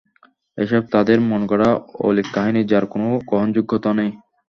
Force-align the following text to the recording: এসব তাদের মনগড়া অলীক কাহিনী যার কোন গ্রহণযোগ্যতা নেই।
এসব 0.57 0.83
তাদের 0.93 1.17
মনগড়া 1.29 1.69
অলীক 2.01 2.27
কাহিনী 2.33 2.61
যার 2.71 2.85
কোন 2.91 3.01
গ্রহণযোগ্যতা 3.29 3.91
নেই। 3.99 4.11